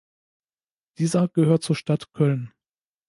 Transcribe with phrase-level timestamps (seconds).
[0.97, 2.51] Dieser gehört zur Stadt Köln.